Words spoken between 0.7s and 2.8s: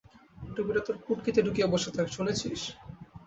তোর পুটকিতে ঢুকিয়ে বসে থাক, শুনেছিস?